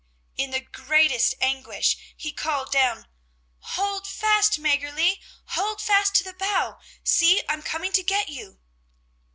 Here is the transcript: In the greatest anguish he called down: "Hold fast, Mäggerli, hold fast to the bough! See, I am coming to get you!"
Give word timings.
In 0.35 0.49
the 0.49 0.61
greatest 0.61 1.35
anguish 1.39 1.95
he 2.17 2.31
called 2.31 2.71
down: 2.71 3.07
"Hold 3.59 4.07
fast, 4.07 4.59
Mäggerli, 4.59 5.19
hold 5.49 5.79
fast 5.79 6.15
to 6.15 6.23
the 6.23 6.33
bough! 6.33 6.79
See, 7.03 7.43
I 7.47 7.53
am 7.53 7.61
coming 7.61 7.91
to 7.91 8.01
get 8.01 8.27
you!" 8.27 8.59